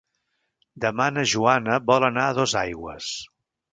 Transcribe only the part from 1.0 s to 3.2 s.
na Joana vol anar a Dosaigües.